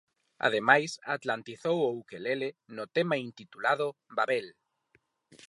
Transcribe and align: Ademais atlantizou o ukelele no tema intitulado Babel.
Ademais 0.47 0.91
atlantizou 1.17 1.77
o 1.83 1.95
ukelele 2.01 2.49
no 2.75 2.85
tema 2.95 3.15
intitulado 3.27 3.87
Babel. 4.15 4.47